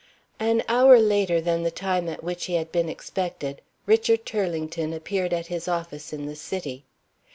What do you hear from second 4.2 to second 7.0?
Turlington appeared at his office in the city.